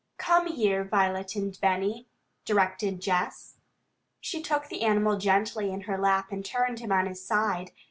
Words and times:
"Come 0.17 0.47
here, 0.47 0.83
Violet 0.83 1.35
and 1.35 1.55
Benny," 1.61 2.07
directed 2.43 3.01
Jess. 3.01 3.57
She 4.19 4.41
took 4.41 4.67
the 4.67 4.81
animal 4.81 5.19
gently 5.19 5.69
in 5.71 5.81
her 5.81 5.99
lap 5.99 6.31
and 6.31 6.43
turned 6.43 6.79
him 6.79 6.91
on 6.91 7.05
his 7.05 7.23
side. 7.23 7.69